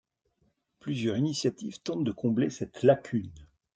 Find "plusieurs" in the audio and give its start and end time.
0.79-1.15